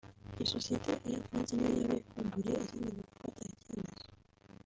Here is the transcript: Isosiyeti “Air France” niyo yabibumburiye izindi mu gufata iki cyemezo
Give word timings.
Isosiyeti 0.43 0.91
“Air 1.09 1.21
France” 1.27 1.53
niyo 1.55 1.71
yabibumburiye 1.81 2.55
izindi 2.63 2.89
mu 2.95 3.01
gufata 3.11 3.39
iki 3.49 3.59
cyemezo 3.65 4.03